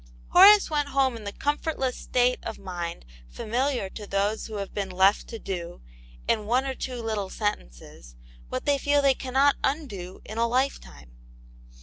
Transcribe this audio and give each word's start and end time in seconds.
Horace 0.29 0.67
went 0.71 0.89
home 0.97 1.15
in 1.15 1.25
the 1.25 1.31
comfortless 1.31 1.95
state 1.95 2.39
of 2.41 2.57
mind 2.57 3.05
familiar 3.29 3.87
to 3.91 4.07
those 4.07 4.47
who 4.47 4.55
have 4.55 4.73
been 4.73 4.89
left 4.89 5.27
to 5.27 5.37
do, 5.37 5.81
in 6.27 6.47
one 6.47 6.65
or 6.65 6.73
two 6.73 6.99
little 7.03 7.29
sentences, 7.29 8.15
what 8.49 8.65
they 8.65 8.79
feel 8.79 9.03
they 9.03 9.13
cannot 9.13 9.57
undo 9.63 10.19
in 10.25 10.39
a 10.39 10.47
lifetime. 10.47 11.11